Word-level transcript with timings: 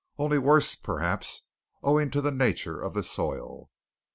Only 0.17 0.39
worse, 0.39 0.73
perhaps, 0.73 1.43
owing 1.83 2.09
to 2.09 2.21
the 2.21 2.31
nature 2.31 2.81
of 2.81 2.95
the 2.95 3.03
soil. 3.03 3.69